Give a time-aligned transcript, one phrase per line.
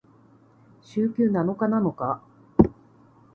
[0.81, 2.23] 週休七日なのか？